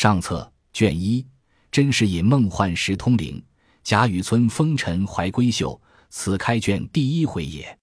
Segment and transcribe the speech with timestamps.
[0.00, 1.22] 上册卷一，
[1.70, 3.44] 真是引梦幻时通灵。
[3.84, 7.78] 贾雨村风尘怀闺秀，此开卷第一回也。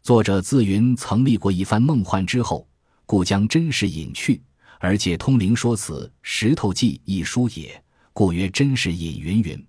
[0.00, 2.68] 作者自云曾历过一番梦幻之后，
[3.04, 4.40] 故将真实隐去，
[4.78, 9.66] 而借通灵说此《石头记》一书也，故曰真实隐云云。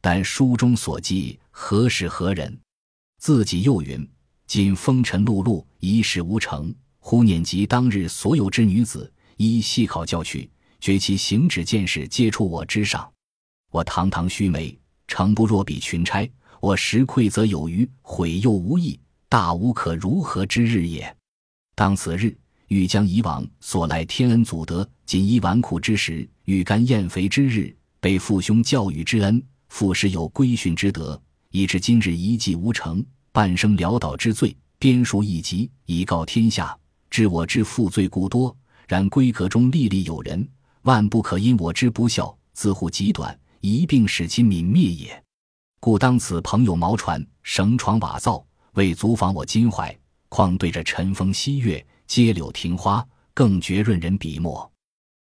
[0.00, 2.56] 但书中所记何时何人？
[3.18, 4.08] 自己又云：
[4.46, 6.72] 今风尘碌碌，一事无成。
[7.00, 10.48] 忽念及当日所有之女子，一细考教去，
[10.82, 13.08] 觉其行止见识皆出我之上。
[13.70, 16.28] 我堂堂须眉，诚不若比群差。
[16.60, 21.16] 我实愧则有余，悔又无益，大无可如何之日也。
[21.76, 31.20] 当此日，欲将以往所来天恩祖德，锦衣纨绔之时，欲甘厌肥之日，被父兄教育之恩，父师有规训之德，
[31.52, 36.76] 以致今日一计无成，半生潦倒之罪，编书一集，以告天下。
[37.08, 38.56] 知我之负罪故多，
[38.88, 40.48] 然闺阁中历历有人，
[40.82, 45.22] 万不可因我之不孝，自护极短，一并使其泯灭也。
[45.78, 49.96] 故当此朋友毛船绳床瓦灶，为足访我襟怀，
[50.28, 54.70] 况对着晨风夕月，阶柳庭花，更觉润人笔墨。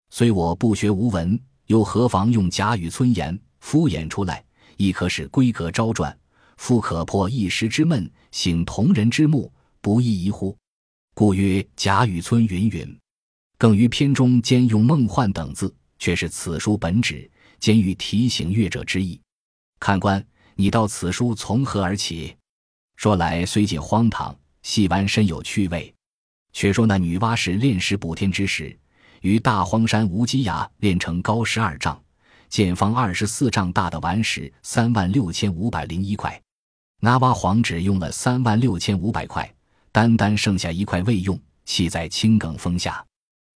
[0.10, 4.44] 虽我不学无闻，又何妨用贾语村言敷衍出来，
[4.78, 6.16] 亦可使闺阁昭传，
[6.58, 10.58] 复可破一时之闷，醒同人之目，不亦宜乎？
[11.14, 13.00] 故曰贾雨村云云，
[13.62, 19.22] 更于篇中兼用梦幻等字，却是此书本旨，兼于提醒阅者之意。
[19.80, 22.36] 看官，你道此书从何而起？
[22.96, 25.94] 说来虽近荒唐，细玩深有趣味。
[26.54, 28.76] 却说那女娲氏炼石补天之时，
[29.22, 32.04] 于大荒山无稽崖炼成高十二丈、
[32.50, 36.42] 见方二十四丈大的顽石三万六千五百零一块，
[37.00, 39.48] 那挖黄纸用了三万六千五百块。
[39.92, 43.06] 单单剩下一块未用，弃在青埂峰下。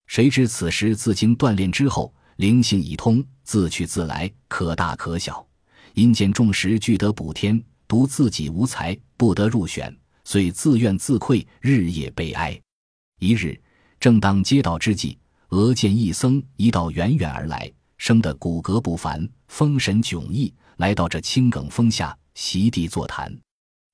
[0.07, 5.45] 谁知此时自经锻炼之后，灵性已通，自去自来，可大可小。
[5.93, 12.59] 因见众石俱得补天，独自己无才，不得入选，遂自怨自愧，日夜悲哀。
[13.19, 13.59] 一日，
[13.99, 15.17] 正当接道之际，
[15.49, 23.35] 俄见一僧一道远远而来，生得骨骼不凡，风神迥异，来到这青埂峰下席地坐谈。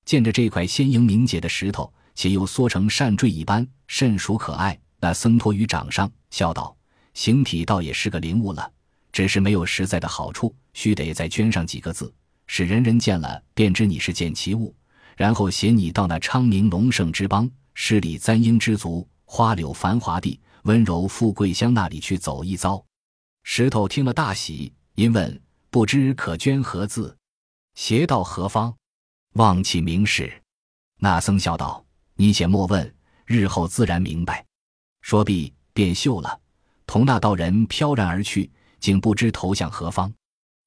[0.06, 1.92] 见着这块鲜莹明洁的石头。
[2.14, 4.78] 且又缩成扇坠一般，甚属可爱。
[5.02, 6.78] 那僧托于掌上，笑道
[7.16, 8.72] ：“形体倒也是个灵物了，
[9.12, 12.14] 只是没有实在的好处，须得再镌上几个字，
[12.46, 14.74] 使人人见了便知你是见其物。
[15.18, 22.82] 然后携你到那昌明隆盛之邦、十里簪缨之族、花柳繁华地、温柔富贵乡那里去走一遭。”
[23.44, 25.42] 石头听了大喜，因问
[25.72, 27.18] ：“不知可捐何字？
[27.74, 28.72] 携到何方？
[29.34, 30.32] 望其明示。”
[31.02, 31.84] 那僧笑道。
[32.16, 32.94] 你且莫问，
[33.26, 34.46] 日后自然明白。
[35.02, 36.40] 说毕，便秀了，
[36.86, 40.12] 同那道人飘然而去，竟不知投向何方。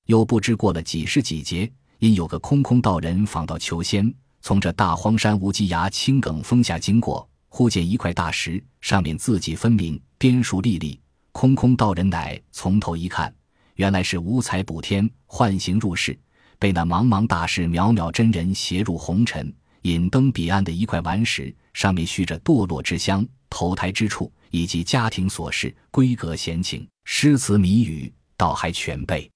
[0.07, 4.13] 又不知过了几时几节，因有个空空道人访到求仙，
[4.43, 11.01] 从这大荒山无稽崖青埂峰下经过，忽见一块大石，上面字迹分明，边数历历。
[11.33, 13.35] 空空道人乃从头一看，
[13.77, 16.19] 原来是五彩补天，幻形入世，
[16.59, 19.53] 被那茫茫大士渺渺真人携入红尘。
[19.83, 29.31] 引登彼岸的一块顽石，上面续着堕落之乡、投胎之处以及家庭琐事、闺阁闲情、诗词谜语，倒还全备。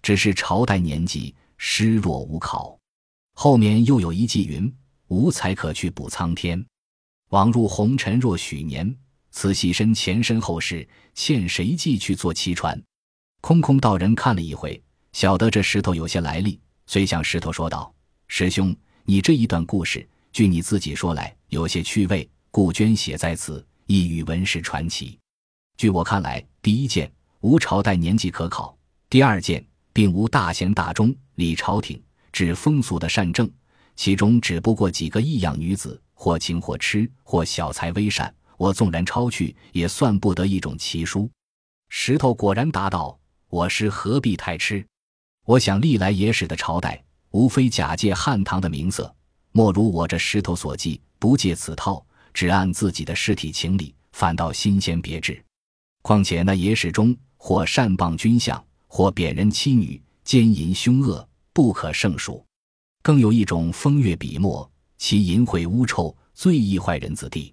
[0.00, 2.78] 只是朝代年纪，失若无考。
[3.34, 4.74] 后面又有一句云
[5.08, 6.64] ：“无才可去补苍天，
[7.28, 8.96] 枉入红尘若许年。
[9.32, 12.82] 此系身前身后事，欠谁记去做七传？”
[13.42, 17.94] 空空道人看了一回，晓得这石头有些来历，遂向石头说道
[18.28, 18.74] ：“师兄。”
[19.04, 25.18] 你这一段故事，据你自己说来，有些趣味，故捐写在此，意与文史传奇。
[25.76, 27.10] 据我看来，第一件
[27.40, 28.76] 无朝代年纪可考；
[29.10, 33.48] 第二件并无大贤大忠理朝廷治风俗的善政，
[33.96, 38.34] 其中只不过几个异样女子，或情或痴，或小才微善。
[38.56, 41.30] 我纵然抄去，也算不得一种奇书。
[41.88, 44.84] 石头果然答道：“我师何必太痴？
[45.44, 49.14] 我想历来野史的朝代。”无非假借汉唐的名色，
[49.52, 52.04] 莫如我这石头所记，不借此套，
[52.38, 55.44] 只按自己的尸体情理，反倒新鲜别致。
[56.02, 62.46] 况且那野史中，或善谤君相，或贬人妻女，奸淫凶恶，不可胜数。
[63.02, 67.52] 更有一种风月笔墨，其淫秽污臭，最易坏人子弟。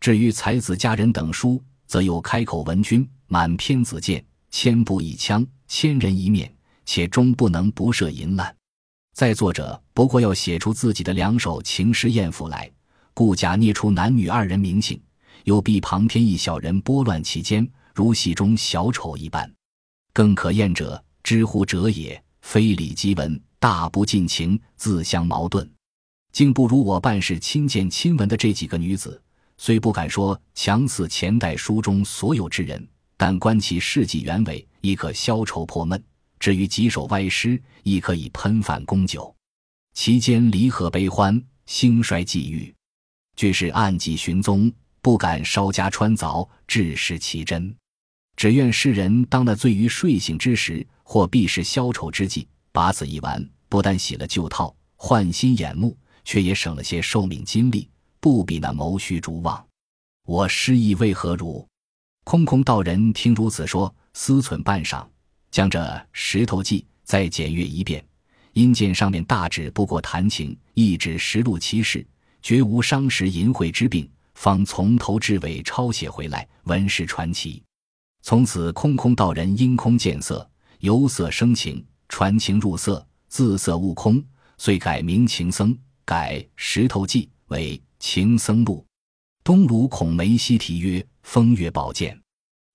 [0.00, 6.52] 至于才子佳人等书，则有开口闻君，满篇子见，千步一枪，千人一面，
[6.84, 8.52] 且终不能不涉淫滥。
[9.14, 12.68] 在作者不过要写出自己的两首情诗艳赋来，
[13.16, 15.00] 故假捏出男女二人名姓，
[15.44, 19.50] 又必旁添一小人拨乱其间，如戏中小丑一般。
[20.12, 25.66] 更可厌者，知乎者也，非礼即文，大不尽情，自相矛盾，
[26.30, 29.18] 竟不如我办事亲见亲闻的这几个女子。
[29.56, 32.86] 虽不敢说强似前代书中所有之人，
[33.16, 36.04] 但观其事迹原委，亦可消愁破闷。
[36.38, 39.34] 至于几首歪诗，亦可以喷饭供酒。
[39.94, 42.75] 其间离合悲欢，兴衰际遇，
[43.36, 47.74] 俱是暗记寻踪，不敢稍加穿凿，致失其真。
[48.34, 57.88] 只愿世人当那醉于睡醒之时，或必是消愁之际，把此一玩，不但洗了旧套，换新眼目，却也省了些寿命精力。
[58.18, 59.64] 不比那谋虚逐妄，
[60.24, 61.64] 我失意为何如？
[62.24, 65.06] 空空道人听如此说，思忖半晌，
[65.52, 65.80] 将这
[66.10, 68.04] 《石头记》再检阅一遍，
[68.52, 72.04] 因见上面大致不过谈情，一指实录其事，
[72.46, 77.60] 绝无伤时淫秽之病，方从头至尾抄写回来，文史传奇。
[78.22, 80.48] 从此空空道人因空见色，
[80.78, 84.24] 由色生情，传情入色，自色悟空，
[84.58, 87.82] 遂改名情僧，改《石头记》为。
[87.98, 88.86] 情僧录，
[89.42, 92.14] 东鲁孔梅西题曰《风月宝鉴》，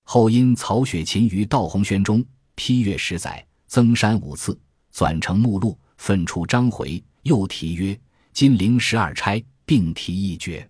[0.04, 2.26] 后因曹雪芹于道洪轩中
[2.56, 4.60] 批阅十载，增删五次，
[4.92, 7.94] 转成目录，分出章回，又题曰
[8.34, 9.40] 《金陵十二钗》，
[9.72, 10.70] 并题一绝。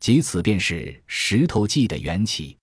[0.00, 0.74] 即此便是
[1.06, 2.54] 《石头记》的缘起。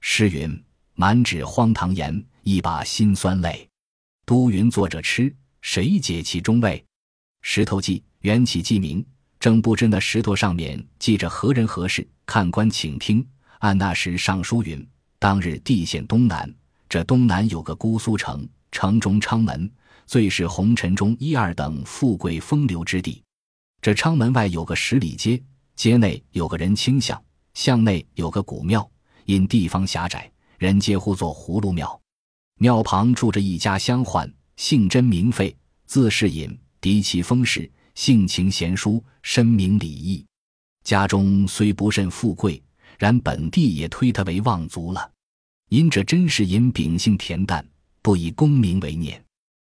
[0.00, 0.60] 诗云
[0.94, 3.68] ：“满纸荒唐言，一把辛酸泪。
[4.26, 6.76] 都云作者痴，谁解其中味？”
[7.42, 9.06] 《石头记》缘起记名。
[9.38, 13.24] 正不知那石头上面记着何人何事，看官请听。
[13.60, 14.84] 按那时上书云：
[15.20, 16.52] 当日地陷东南，
[16.88, 19.70] 这东南有个姑苏城，城中昌门，
[20.06, 23.22] 最是红尘中一二等富贵风流之地。
[23.82, 25.42] 这昌门外有个十里街，
[25.74, 27.22] 街内有个人清巷，
[27.54, 28.88] 巷内有个古庙。
[29.24, 31.98] 因地方狭窄，人皆呼作葫芦庙。
[32.58, 35.56] 庙旁住着一家乡宦，姓甄名费，
[35.86, 37.70] 字世隐，嫡其封氏。
[37.94, 40.24] 性情贤淑，深明礼义，
[40.84, 42.62] 家中虽不甚富贵，
[42.98, 45.10] 然本地也推他为望族了。
[45.68, 47.66] 因这甄士隐秉性恬淡，
[48.00, 49.22] 不以功名为念，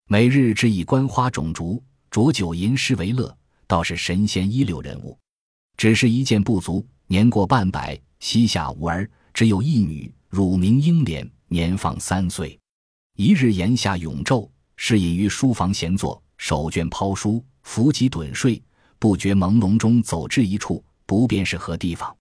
[0.08, 3.36] 每日只以观花种竹、浊酒吟诗为乐，
[3.68, 5.18] 倒是神仙一流人物。
[5.78, 12.60] 只是一件不足，年过半百，膝下无儿，只有一女，乳名英莲，年方三岁。
[13.16, 17.44] 一日檐下永昼，是隐于书房闲坐，手卷抛书。
[17.64, 18.62] 伏击盹睡，
[19.00, 22.14] 不觉朦胧中走至一处，不便是何地方。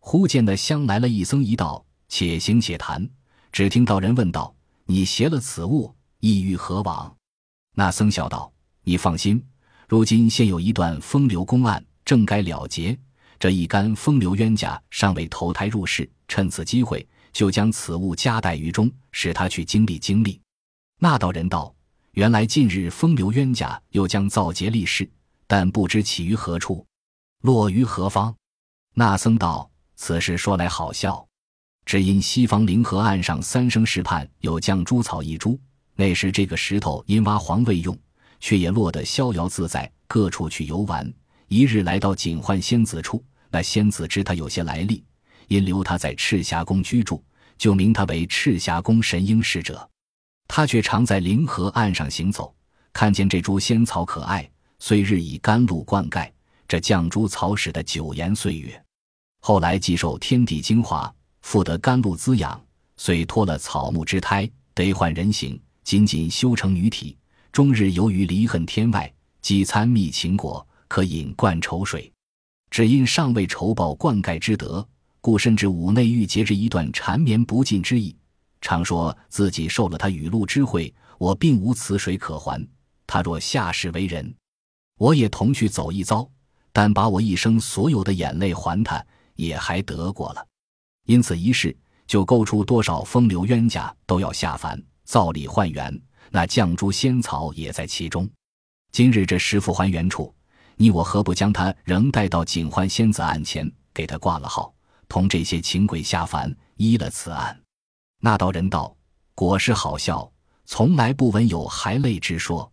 [0.00, 3.06] 忽见得乡来了一僧一道，且行且谈。
[3.52, 4.54] 只听道人问道
[4.86, 7.14] ：“你携了此物，意欲何往？”
[7.76, 8.50] 那僧笑道
[8.82, 9.44] ：“你放心，
[9.88, 12.96] 如今现有一段风流公案，正该了结。
[13.38, 20.38] 这一干风流冤家尚未投胎入世，趁此机会，就将此物夹带于中，使他去经历经历。”
[21.00, 21.74] 那道人道。
[22.12, 25.08] 原来近日风流冤家又将造劫立誓，
[25.46, 26.84] 但不知起于何处，
[27.42, 28.34] 落于何方。
[28.94, 31.24] 那僧道：“此事说来好笑，
[31.86, 35.58] 只因西方灵河岸上三生石畔有绛珠草一株，
[35.94, 37.96] 那时这个石头因挖黄未用，
[38.40, 41.12] 却也落得逍遥自在，各处去游玩。
[41.48, 45.02] 一日来到锦幻仙子处，那仙子知他有些来历，
[45.48, 47.22] 因留他在赤霞宫居住，
[47.56, 49.88] 就名他为赤霞宫神瑛侍者。”
[50.46, 52.54] 他却常在灵河岸上行走，
[52.92, 56.30] 看见这株仙草可爱，虽日以甘露灌溉，
[56.66, 58.82] 这绛珠草使得久延岁月。
[59.40, 62.60] 后来既受天地精华，复得甘露滋养，
[62.96, 67.16] 遂脱了草木之胎，得换人形，仅仅修成女体，
[67.52, 72.12] 终日游于离恨天外，几餐蜜情果，可饮灌愁水。
[72.70, 74.86] 只因尚未酬报灌溉之德，
[75.20, 78.14] 故甚至五内欲结着一段缠绵不尽之意。
[78.60, 82.64] 常说自己受了他雨露之惠，我并无此水可还。
[83.06, 84.34] 他若下世为人，
[84.98, 86.28] 我也同去走一遭，
[86.72, 90.46] 但把我一生所有的眼泪还他，也还得过了。
[91.06, 91.74] 因此一事，
[92.06, 95.98] 就勾出多少风流冤家都要下凡造理换元，
[96.30, 98.28] 那绛珠仙草也在其中。
[98.92, 100.34] 今日这师傅还原处，
[100.76, 104.72] 你我何不将他仍带到警幻仙子案前，给他挂了号，
[105.08, 107.58] 同这些情鬼下凡依了此案。
[108.20, 108.96] 那道人道
[109.34, 110.30] ：“果是好笑，
[110.64, 112.70] 从来不闻有还泪之说。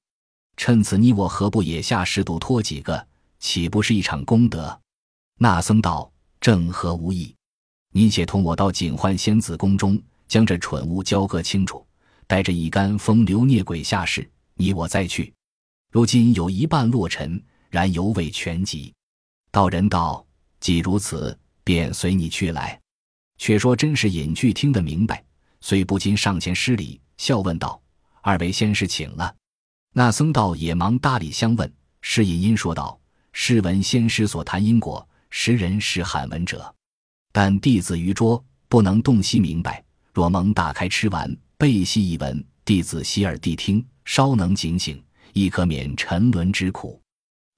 [0.57, 3.05] 趁此，你我何不也下十度托几个，
[3.39, 4.79] 岂不是一场功德？”
[5.37, 6.09] 那僧道
[6.39, 7.35] ：“正合无益。
[7.91, 11.85] 你且同我到警幻仙子宫中，将这蠢物交割清楚，
[12.27, 15.33] 带着一干风流孽鬼下世，你我再去。
[15.91, 18.93] 如今有一半落尘，然犹未全集。”
[19.51, 20.25] 道人道
[20.59, 22.79] ：“既如此，便随你去来。
[23.37, 25.23] 却说真是隐居听得明白。”
[25.61, 27.81] 虽不禁上前施礼，笑问道
[28.21, 29.33] ：“二位先师请了。”
[29.93, 31.73] 那僧道也忙搭理相问。
[32.01, 32.99] 释隐因说道
[33.33, 36.73] ：“试闻先师所谈因果，识人是罕闻者。
[37.31, 39.83] 但弟子愚拙，不能洞悉明白。
[40.13, 45.01] 若蒙打开吃完，背细一闻，弟子洗耳谛听，稍能警醒，
[45.33, 47.01] 亦可免沉沦之苦。”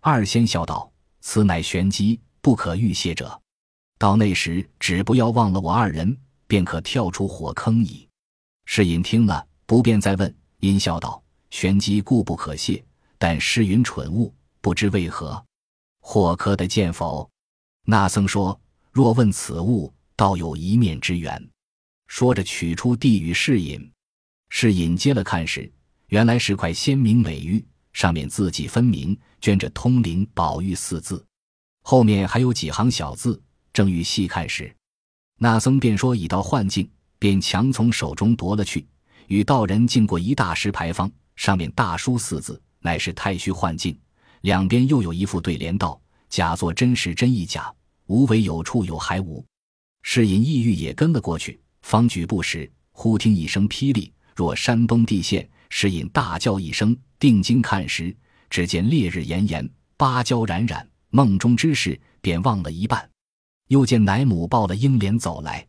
[0.02, 3.40] 二仙笑道：“此乃玄机，不可预泄者。
[3.98, 8.08] 到那时，只不要忘了我二人，便可跳出火坑矣。”
[8.66, 12.84] 世隐听了，不便再问，因笑道：“玄机固不可泄，
[13.18, 15.42] 但诗云蠢物。”不知为何，
[16.02, 17.30] 或可得见否？
[17.86, 18.60] 那僧说
[18.92, 21.50] ：“若问此物，倒有一面之缘。”
[22.08, 23.92] 说着，取出递与侍隐。
[24.50, 25.72] 侍隐接了看时，
[26.08, 31.24] 原来是块鲜明美玉，上面字迹分明，镌着“通灵宝玉”四字，
[31.84, 33.42] 后面还有几行小字。
[33.74, 34.74] 正欲细看时，
[35.38, 38.88] 那僧便说已到幻境，便强从手中夺了去。
[39.28, 43.96] 与道人经过一大石牌坊，上面大书四字，乃是“太虚幻境”。
[44.42, 47.72] 两边又有一副对联道：“假作真实真亦假，
[48.08, 49.46] 无为有处有还无。”
[50.02, 55.48] 世隐意欲也跟了过去，方举步时，忽听一声霹雳，若山崩地陷。
[55.70, 58.16] 是隐大叫一声，定睛看时，
[58.50, 63.08] 只见烈日炎炎，芭蕉冉冉，梦中之事便忘了一半。
[63.68, 65.68] 又见奶母抱了英莲走来，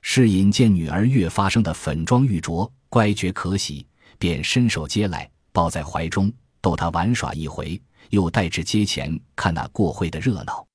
[0.00, 3.86] 是隐见女儿越发生的粉妆玉琢，乖觉可喜，
[4.18, 6.32] 便伸手接来，抱在怀中，
[6.62, 7.78] 逗她玩耍一回。
[8.10, 10.66] 又带至街前看那过会的热闹。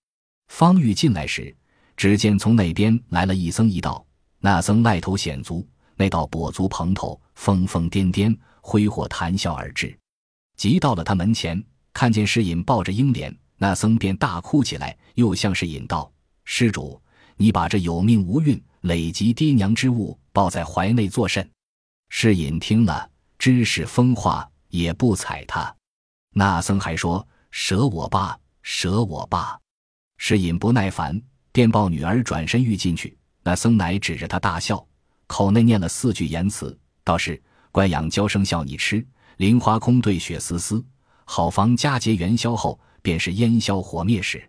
[0.50, 1.56] 方玉进来时，
[1.98, 4.06] 只见从那边来了一僧一道。
[4.40, 9.98] 那僧赖头显足，那道跛足蓬头，疯疯癫癫，挥霍谈笑而至。
[10.56, 11.62] 即到了他门前，
[11.94, 16.12] 看见世隐抱着英莲，那僧便大哭起来，又向世隐道
[16.46, 17.02] ：“施主，
[17.36, 21.48] 你把这有命无运、累及爹娘之物抱在怀内作甚？”
[22.10, 25.76] 世隐听了，知是疯话，也不睬他。
[26.34, 29.60] 那僧还说：“舍我吧，舍我吧。”
[30.18, 33.18] 世隐不耐烦，便抱女儿转身欲进去。
[33.44, 34.86] 那僧乃指着他大笑，
[35.28, 37.42] 口内念了四句言辞，道是
[37.72, 39.06] ：“官养娇生笑你痴，
[39.38, 40.84] 林花空对雪丝丝。
[41.26, 44.44] 好房佳节元宵后，便是烟消火灭时。”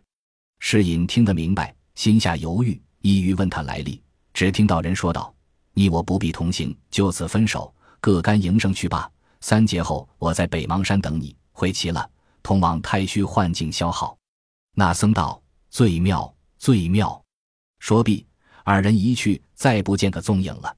[0.58, 4.02] 世隐听得明白，心下犹豫，意欲问他来历。
[4.34, 5.34] 只听到人说道
[5.72, 9.10] ：“你我不必同行，就此分手，各干营生去罢。
[9.40, 12.08] 三节后，我在北邙山等你。”回齐了，
[12.42, 14.16] 通往太虚幻境消耗。
[14.74, 17.22] 那僧道：“最妙，最妙。”
[17.80, 18.26] 说毕，
[18.64, 20.74] 二人一去，再不见个踪影了。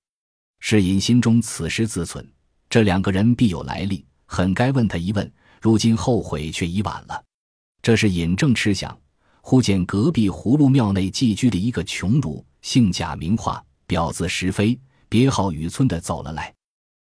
[0.60, 2.24] 世隐心中此时自忖：
[2.70, 5.32] 这两个人必有来历，很该问他一问。
[5.60, 7.24] 如今后悔却已晚了。
[7.82, 8.98] 这是尹正痴想，
[9.40, 16.52] 忽见隔壁葫芦庙内寄居的一个穷儒，姓贾名化，表字石飞，别号雨村的走了来。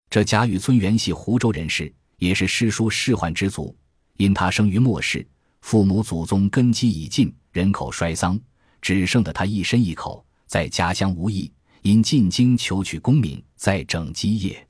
[0.09, 1.93] 这贾雨村原系湖州人士。
[2.21, 3.75] 也是诗书仕宦之族，
[4.19, 5.27] 因他生于末世，
[5.63, 8.39] 父母祖宗根基已尽，人口衰丧，
[8.83, 11.49] 只剩得他一身一口，在家乡无益，
[11.83, 14.67] 因进京求取功名，再整基业。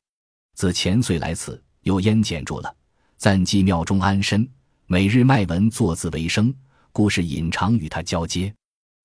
[0.53, 2.71] 自前岁来此，有烟减住了，
[3.17, 4.47] 暂寄庙中安身，
[4.85, 6.53] 每日卖文作字为生，
[6.91, 8.53] 故事隐常与他交接。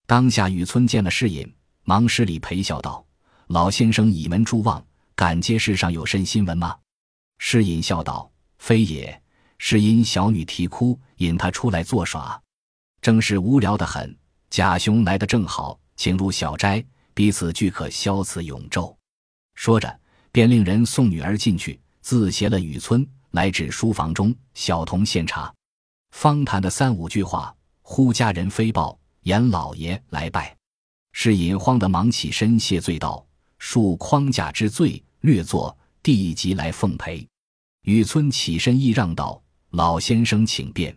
[0.06, 1.50] 当下雨村见了世隐，
[1.84, 3.02] 忙施礼陪笑道
[3.48, 6.76] ：“老先生倚门祝望，敢接世上有甚新闻吗？”
[7.40, 8.30] 世隐笑道。
[8.58, 9.18] 非也，
[9.56, 12.38] 是因小女啼哭，引他出来作耍，
[13.00, 14.14] 正是无聊的很。
[14.50, 16.84] 贾兄来的正好，请入小斋，
[17.14, 18.94] 彼此俱可消此永昼。
[19.54, 20.00] 说着，
[20.30, 25.52] 便令人送女儿进去，自携了雨村来至书房中，小童献茶。
[26.10, 30.54] 方谈的三五句话，忽家人飞报严老爷来拜。
[31.12, 33.26] 是引慌的忙起身谢罪道
[33.58, 37.26] ：“恕框架之罪，略作，弟即来奉陪。”
[37.84, 40.94] 雨村起身揖让道：“老先生请便，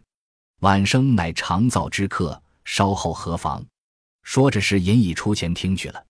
[0.59, 3.65] 晚生乃长造之客，稍后何妨？”
[4.31, 6.05] 说着，是隐已出前听去了。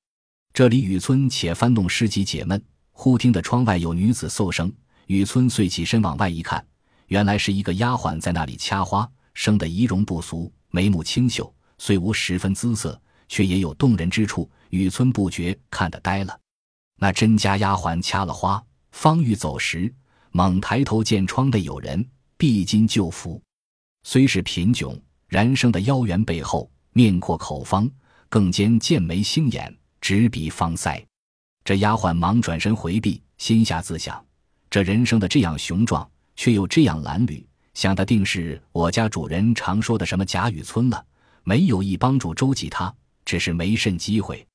[0.52, 2.62] 这里雨村且翻动诗集解闷，
[2.92, 4.70] 忽听得窗外有女子嗽声。
[5.06, 6.62] 雨村遂起身往外一看，
[7.08, 14.52] 原来是一个丫鬟在那里掐花，生得仪容不俗，眉目清秀，虽无十分姿色，却也有动人之处。
[14.72, 16.38] 雨村不觉看得呆了。
[16.98, 18.62] 那甄家丫鬟掐了花，
[18.92, 19.96] 方欲走时。
[20.32, 23.42] 猛抬头见窗内有人，必襟旧服，
[24.04, 25.00] 虽是贫窘，
[25.30, 27.90] 然生的腰圆背厚，面阔口方，
[28.30, 31.04] 更兼剑眉星眼，直鼻方腮。
[31.66, 34.24] 这丫鬟忙转身回避，心下自想：
[34.70, 37.44] 这人生的这样雄壮，却又这样褴褛，
[37.74, 41.04] 想他定是我家主人常说的什么贾雨村了。
[41.44, 42.94] 没有意帮助周济他，
[43.26, 44.46] 只是没甚机会。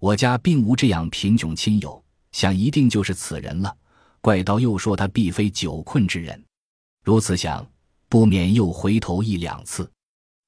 [0.00, 2.02] 我家并无这样贫穷亲友，
[2.32, 3.74] 想一定就是此人了。
[4.20, 6.42] 怪道又说他必非久困之人。
[7.02, 7.66] 如此想，
[8.10, 9.90] 不免又回头一两次。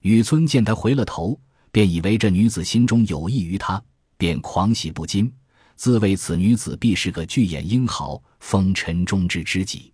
[0.01, 1.39] 雨村见他回了头，
[1.77, 3.79] 便以为这女子心中有意于他，
[4.17, 5.31] 便狂喜不禁，
[5.75, 9.93] 自谓此女子必是个巨眼英豪，风尘中之知己。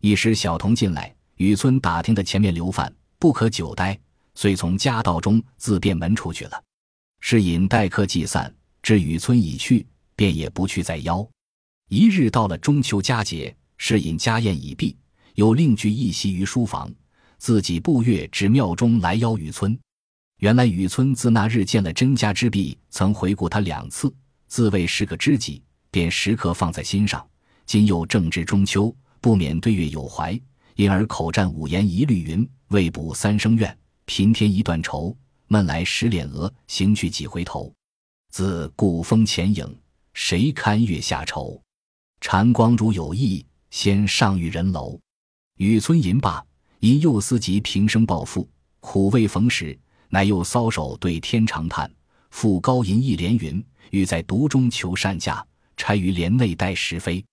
[0.00, 3.98] 一时小童进来，雨村打听的前面留饭，不可久待，
[4.36, 6.62] 遂从家道中自便门出去了。
[7.18, 11.28] 是引待客既散，知雨村已去，便也不去再邀。
[11.88, 14.96] 一日到了中秋佳节，是引家宴已毕，
[15.34, 16.88] 又另具一席于书房，
[17.36, 19.76] 自己步月至庙中来邀雨村。
[20.46, 24.14] 原来雨村自那日见了甄家之婢，曾回顾他两次，
[24.46, 25.60] 自谓是个知己，
[25.90, 27.28] 便时刻放在心上。
[27.64, 30.40] 今又正值中秋，不免对月有怀，
[30.76, 35.16] 因而口占五言一律云：未卜三生愿，平添一段愁。
[35.48, 37.74] 闷来十脸额，行去几回头。
[38.30, 39.76] 自古风前影，
[40.14, 41.60] 谁堪月下愁？
[42.20, 44.96] 禅光如有意，先上玉人楼。
[45.56, 46.40] 雨村吟罢，
[46.78, 48.48] 因又思及平生抱负，
[48.78, 49.76] 苦未逢时，
[50.08, 51.90] 乃又搔首对天长叹。
[52.30, 55.44] 复高吟一联云：欲在独中求善价，
[55.76, 57.24] 差于帘内待时飞。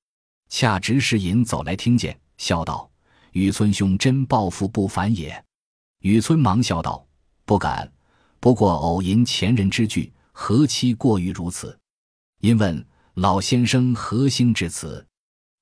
[0.50, 2.90] 恰值世隐走来听见，笑道
[3.34, 5.44] ：“雨村兄真抱负不凡也。”
[6.02, 7.06] 雨村忙笑道
[7.46, 7.92] ：“不敢。”
[8.40, 11.78] 不过偶吟前人之句，何期过于如此？
[12.42, 15.06] 因问老先生何兴至此？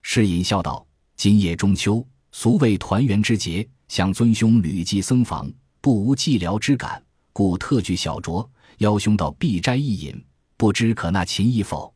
[0.01, 8.47] 是隐笑道：“今夜中秋，俗谓团圆之节，想尊兄旅寄僧房，不无寂寥之感，故特具小酌，
[8.77, 10.23] 邀兄到碧斋一饮，
[10.55, 11.91] 不知可纳秦意否？”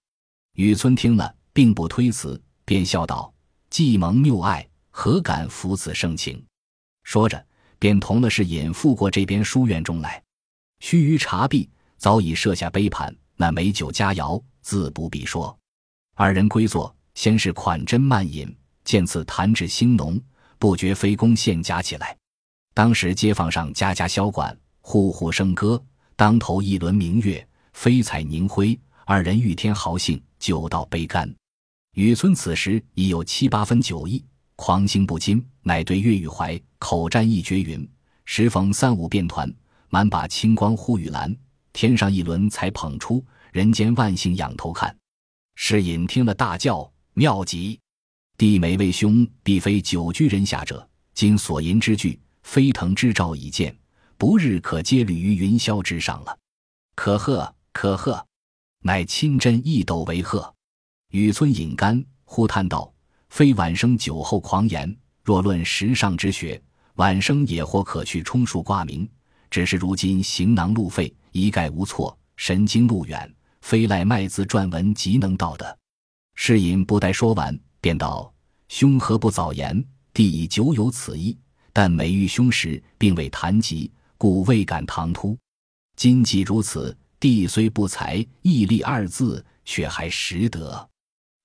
[0.58, 3.32] 雨村听了，并不推辞，便笑道
[3.70, 6.44] ：“既蒙谬爱，何敢负此盛情？”
[7.04, 7.46] 说着，
[7.78, 10.22] 便同了是隐赴过这边书院中来。
[10.80, 15.56] 须臾茶毕，早已设下杯盘，那美酒佳肴自不必说。
[16.16, 18.52] 二人归坐，先是款斟慢饮，
[18.84, 20.20] 见此弹指兴浓，
[20.58, 22.18] 不觉飞弓献夹起来。
[22.76, 25.82] 当时街坊上家家箫管，户户笙歌，
[26.18, 28.78] 当头一轮明月，飞彩凝辉。
[29.06, 31.34] 二人欲添豪兴，酒到杯干。
[31.94, 34.22] 雨村此时已有七八分酒意，
[34.58, 37.90] 狂兴不禁，乃对岳玉怀口占一绝云
[38.26, 39.50] ：“时逢三五便团。”
[39.88, 41.34] 满把青光忽雨蓝，
[41.72, 44.94] 天上一轮才捧出，人间万幸仰头看。
[45.56, 47.80] 世隐听了大叫：“妙极！
[48.38, 53.76] 弟每位兄必非久居人下者，今所吟之句，飞腾之兆已见，
[54.18, 56.38] 不日可接履于云霄之上了。
[56.96, 58.26] 可贺可贺！
[58.84, 60.54] 乃亲真一斗为贺。”
[61.12, 62.94] 雨村饮干，忽叹道
[63.30, 66.62] ：“非晚生酒后狂言，若论时尚之学，
[66.94, 69.10] 晚生也或可去充数挂名。”
[69.50, 75.78] 只是如今行囊路废，一概无措，神经路远，非赖卖字撰文即能到的。
[76.36, 78.34] 世隐不待说完，便道
[78.70, 79.84] ：“兄何不早言？
[80.14, 81.38] 弟已久有此意，
[81.76, 85.38] 但每遇兄时，并未谈及，故未敢唐突。
[85.98, 90.90] 今既如此，弟虽不才，毅力二字却还识得。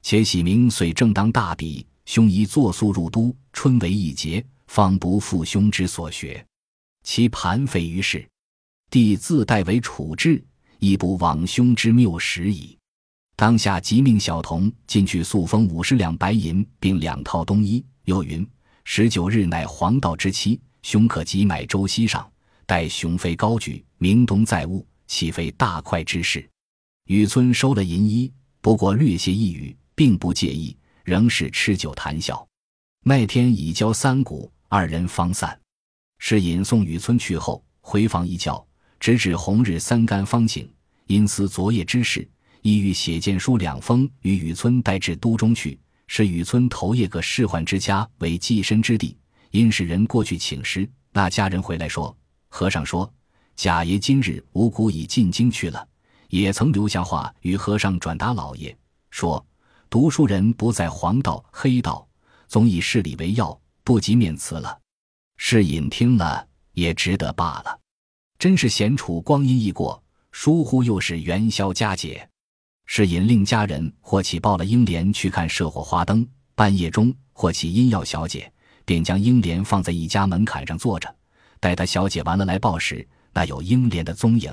[0.03, 6.47] 且喜明虽正当大比，兄宜作速入都，春为一节，方不负兄之所学。”
[7.03, 8.25] 其盘废于世，
[8.89, 10.41] 弟自代为处置，
[10.79, 12.79] 亦不枉兄之谬识矣。
[13.35, 17.85] 当下即命小童进去速封五十两白银，并两套冬衣。
[18.05, 18.47] 又云：
[18.93, 22.29] 十九日乃黄道之期，兄可即买舟西上，
[22.67, 26.45] 待雄飞高举，明冬载物，岂非大快之事？
[27.05, 32.45] 雨村收了银衣，不过略谢一语，并不介意，仍是吃酒谈笑。
[33.05, 35.57] 那天已交三鼓，二人方散。
[36.19, 38.67] 是引送雨村去后，回房一觉，
[38.99, 40.69] 直至红日三竿方醒。
[41.07, 42.29] 因思昨夜之事，
[42.63, 45.79] 意欲写荐书两封，与雨村带至都中去。
[46.13, 49.17] 是雨村头一个仕宦之家为寄身之地，
[49.53, 50.91] 因使人过去请示。
[51.13, 52.15] 那家人回来说，
[52.49, 53.09] 和尚说
[53.55, 55.87] 贾爷今日无辜已进京去了，
[56.29, 58.77] 也曾留下话与和尚转达老爷，
[59.11, 59.47] 说
[59.89, 62.05] 读书人不在黄道黑道，
[62.49, 64.81] 总以事理为要，不及面辞了。
[65.37, 67.79] 是隐听了也值得罢了，
[68.37, 72.30] 真是闲处光阴易过，疏忽又是元宵佳节。
[72.93, 76.27] 是隐令家人霍启抱了英莲去看社火花灯，
[76.57, 78.53] 半夜中霍启因要小姐，
[78.85, 81.09] 便将英莲放在一家门槛上坐着，
[81.61, 84.53] 待他小姐完了来报时，那有英莲的踪影。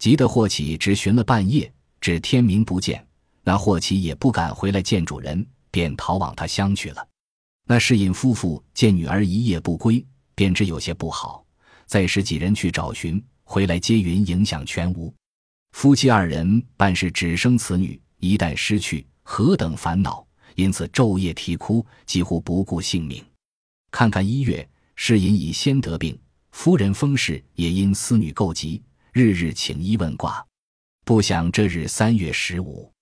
[0.00, 3.06] 急得霍启直寻了半夜，至天明不见，
[3.44, 7.06] 那霍启也不敢回来见主人，便逃往他乡去了。
[7.68, 11.46] 那世隐夫妇见女儿一夜不归，便知有些不好，
[11.86, 15.14] 再使几人去找寻，回来皆云影响全无。
[15.72, 20.24] 夫妻二人办事只生此女，一旦失去，何等烦恼！
[20.54, 23.24] 因此昼夜啼哭，几乎不顾性命。
[23.90, 26.16] 看看一月，世隐已先得病，
[26.52, 28.80] 夫人封氏也因思女构疾，
[29.12, 30.44] 日日请医问卦。
[31.04, 32.92] 不想这日三月十五，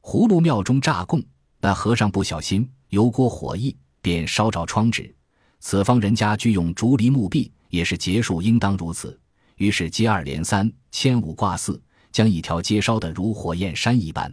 [0.00, 1.22] 葫芦庙中炸供，
[1.60, 5.14] 那和尚不小心油锅火溢，便烧着窗纸。
[5.58, 9.20] 此方人家俱用竹篱木壁，也是结束应当如此。
[9.56, 11.80] 于是接二连三，千五挂四，
[12.12, 14.32] 将一条街烧得如火焰山一般。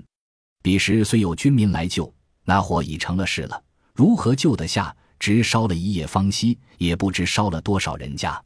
[0.61, 2.13] 彼时虽有军民来救，
[2.43, 3.63] 那火已成了事了，
[3.93, 4.95] 如何救得下？
[5.19, 8.41] 直烧了一夜方息，也不知烧了多少人家。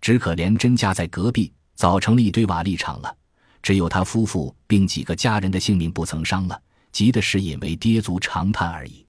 [0.00, 3.16] 只可怜甄家在隔壁，早成了一堆瓦砾场了。
[3.62, 6.60] 只有他夫妇并几个家人的性命不曾伤了，
[6.90, 9.06] 急的是引为跌足长叹而已。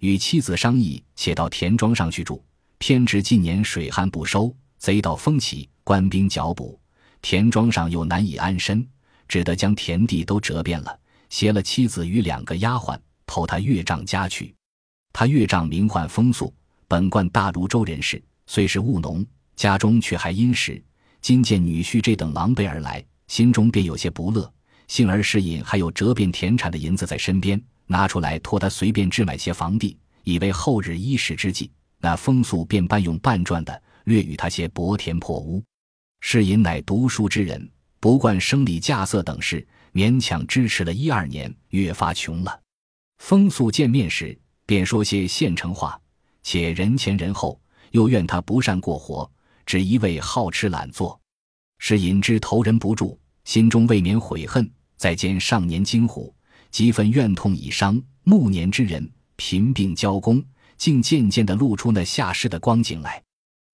[0.00, 2.40] 与妻子商议，且到田庄上去住。
[2.78, 6.78] 偏值近年水旱不收，贼盗风起，官兵剿捕，
[7.20, 8.86] 田庄上又难以安身，
[9.28, 10.98] 只得将田地都折遍了，
[11.30, 14.54] 携了妻子与两个丫鬟，投他岳丈家去。
[15.12, 16.52] 他岳丈名唤风素，
[16.88, 19.24] 本贯大泸州人士，虽是务农，
[19.56, 20.82] 家中却还殷实。
[21.20, 23.04] 今见女婿这等狼狈而来。
[23.26, 24.52] 心中便有些不乐，
[24.86, 31.70] 幸而世隐还有折遍田产的银子在身边，拿出来托他随便置买些房地，以为后日衣食之计。
[31.98, 35.64] 那风俗便半用半赚的，略与他些薄田破屋。
[36.20, 37.66] 世隐乃读书之人，
[38.04, 42.60] 不惯生理架色等事，勉强支持了一二年，越发穷了。
[43.16, 45.98] 风素见面时，便说些现成话，
[46.42, 47.58] 且人前人后，
[47.92, 49.32] 又怨他不善过活，
[49.64, 51.18] 只一味好吃懒做。
[51.78, 54.70] 是引之投人不住，心中未免悔恨。
[54.98, 56.34] 再见上年惊虎，
[56.70, 57.98] 几分怨痛已伤。
[58.22, 60.44] 暮年之人，贫病交工，
[60.76, 63.22] 竟渐渐地露出那下世的光景来。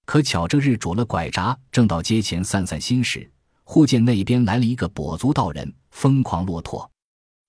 [0.07, 3.29] 可巧这日拄了拐杖，正到街前散散心时，
[3.73, 6.91] 忽见那边来了一个跛足道人，疯狂落拓，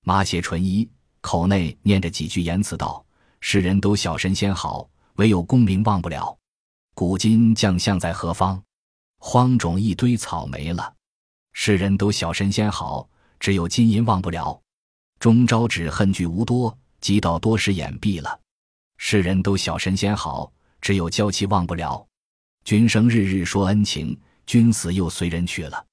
[0.04, 0.88] 马鞋纯衣，
[1.20, 3.04] 口内念着几句言辞道
[3.42, 6.38] ：“世人都小神仙好，唯有功名忘不了。
[6.94, 8.62] 古今将相在何方？”
[9.18, 10.94] 荒冢一堆草没了，
[11.54, 14.62] 世人都小神仙好，只有金银忘不了。
[15.18, 18.40] 终朝只恨聚无多，及到多时眼闭了。
[18.98, 22.06] 世人都小神仙好，只有娇妻忘不了。
[22.64, 25.84] 君生日日说恩情，君死又随人去了。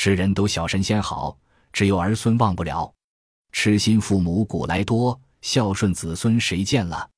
[0.00, 1.36] 世人都小神仙好，
[1.72, 2.94] 只有儿孙忘不了。
[3.50, 7.10] 痴心父母古来多，孝顺子孙谁见了？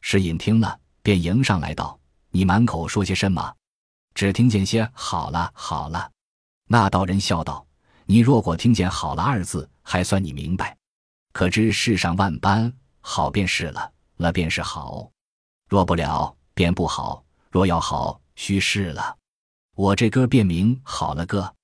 [0.00, 2.00] 石隐听了，便迎上来道
[2.32, 3.54] ：“你满口说些什么？”
[4.16, 6.10] 只听见些“好了，好了。”
[6.68, 7.66] 那道人笑道
[8.08, 10.74] ：“你若果听见‘好了’二字，还算你明白。
[11.34, 15.06] 可知世上万般好便是了，了便是好；
[15.68, 19.18] 若不了，便不好；若要好，须是了。
[19.76, 21.54] 我这歌便名好了歌。”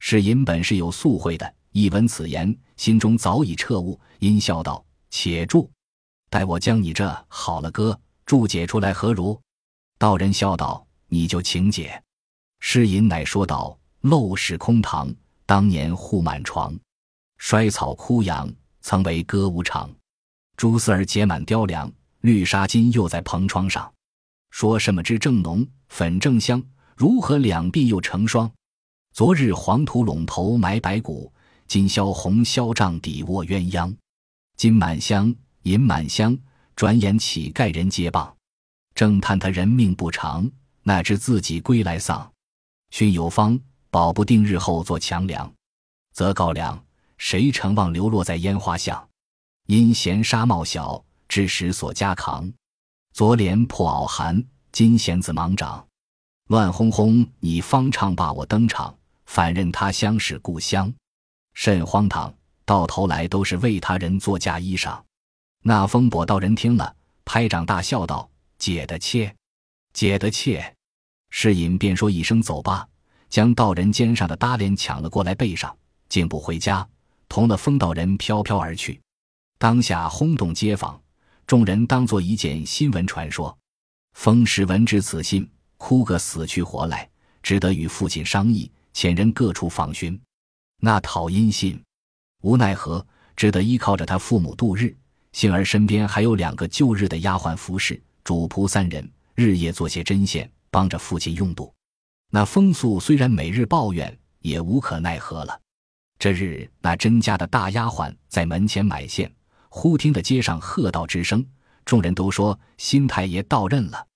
[0.00, 5.70] 是隐本是有素慧的，一闻此言，心中早已彻悟，因笑道：“且住，
[6.28, 9.40] 待我将你这好了歌注解出来，何如？”
[9.96, 10.84] 道人笑道。
[11.12, 12.00] 你就请解。
[12.60, 15.12] 诗隐乃说道：“陋室空堂，
[15.44, 16.72] 当年户满床，
[17.38, 18.48] 衰草枯杨，
[18.80, 19.90] 曾为歌舞场。
[20.56, 23.92] 蛛丝儿结满雕梁，绿纱巾又在蓬窗上。
[24.50, 26.62] 说什么枝正浓，粉正香，
[26.94, 28.48] 如何两鬓又成霜？
[29.12, 31.32] 昨日黄土陇头埋白骨，
[31.66, 33.94] 今宵红绡帐底卧鸳鸯。
[34.56, 36.38] 金满箱，银满箱，
[36.76, 38.32] 转眼乞丐人皆谤。
[38.94, 40.50] 正叹他人命不长。”
[40.82, 42.32] 哪知自己归来丧，
[42.90, 45.52] 训有方，保不定日后做强梁，
[46.14, 46.82] 则告良，
[47.18, 49.06] 谁承望流落在烟花巷？
[49.66, 52.50] 因闲纱帽小，致使所加扛。
[53.12, 54.42] 昨怜破袄寒，
[54.72, 55.86] 今弦子忙长。
[56.48, 58.96] 乱哄哄，你方唱罢我登场，
[59.30, 60.92] 反认他乡是故乡，
[61.54, 62.34] 甚荒唐！
[62.64, 65.00] 到头来都是为他人做嫁衣裳。
[65.62, 69.32] 那风跛道人听了，拍掌大笑道：“解的切。”
[69.94, 70.74] 解得切，
[71.30, 72.84] 世隐便说一声走吧，
[73.28, 76.84] 将道人肩上的搭帘抢了过来背上，竟不回家，
[77.28, 79.00] 同了风道人飘飘而去。
[79.58, 81.00] 当下轰动街坊，
[81.46, 83.56] 众人当作一件新闻传说。
[84.14, 87.08] 风氏闻知此信，哭个死去活来，
[87.44, 90.20] 只得与父亲商议，遣人各处访寻。
[90.80, 91.82] 那讨阴信，
[92.42, 94.96] 无奈何，只得依靠着他父母度日。
[95.32, 99.08] 幸而身边还有两个旧日的丫鬟服侍，主仆三人。
[99.36, 101.72] 日夜做些针线，帮着父亲用度。
[102.30, 105.58] 那风素虽然每日抱怨，也无可奈何了。
[106.18, 109.32] 这日，那甄家的大丫鬟在门前买线，
[109.68, 111.46] 忽听得街上喝道之声，
[111.84, 114.06] 众人都说新太爷到任了。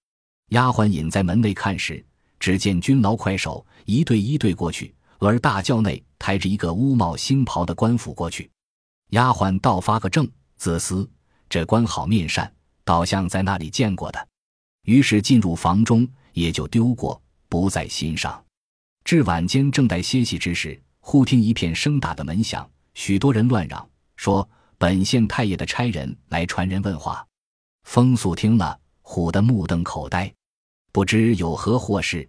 [0.48, 2.04] 丫鬟隐在门内看时，
[2.44, 8.50] 只见军牢快手一对一对过去，而大轿内抬着一个乌帽星袍的官府过去。
[9.12, 11.10] 丫鬟倒发个怔，自思
[11.48, 12.52] 这官好面善，
[12.84, 14.28] 倒像在那里见过的。
[14.82, 18.44] 于是进入房中，也就丢过，不在心上。
[19.04, 27.26] 至晚间正待歇息之时，忽听一片声大的门响，许多人乱嚷，说本县太爷的差人来传人问话。
[27.84, 30.30] 风素听了，唬得目瞪口呆，
[30.92, 32.28] 不知有何祸事。